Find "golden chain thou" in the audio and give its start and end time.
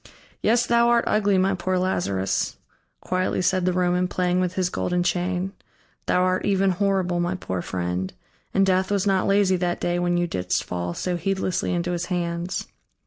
4.71-6.23